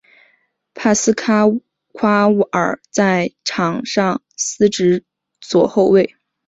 [0.73, 5.05] 帕斯夸尔在场上司职
[5.41, 6.15] 左后卫。